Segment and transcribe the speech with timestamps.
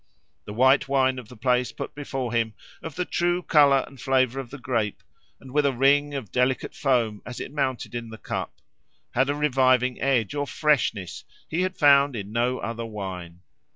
[0.45, 4.39] The white wine of the place put before him, of the true colour and flavour
[4.39, 5.03] of the grape,
[5.39, 8.51] and with a ring of delicate foam as it mounted in the cup,
[9.11, 13.41] had a reviving edge or freshness he had found in no other wine.